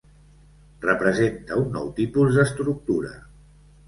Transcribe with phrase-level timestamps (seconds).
[0.85, 3.13] Representa un nou tipus d'estructura.